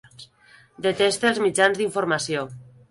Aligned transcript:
Deteste 0.87 1.31
els 1.33 1.43
mitjans 1.47 1.81
d’informació. 1.83 2.47